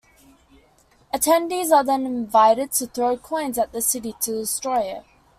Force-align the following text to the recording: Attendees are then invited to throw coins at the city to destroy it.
Attendees 1.13 1.69
are 1.71 1.83
then 1.83 2.07
invited 2.07 2.71
to 2.71 2.87
throw 2.87 3.15
coins 3.17 3.59
at 3.59 3.71
the 3.71 3.83
city 3.83 4.15
to 4.21 4.31
destroy 4.33 4.79
it. 4.79 5.03